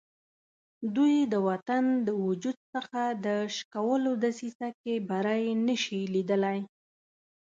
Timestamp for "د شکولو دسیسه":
3.25-4.67